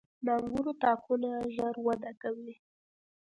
•د 0.25 0.27
انګورو 0.39 0.71
تاکونه 0.83 1.29
ژر 1.55 1.75
وده 1.85 2.11
کوي. 2.21 2.53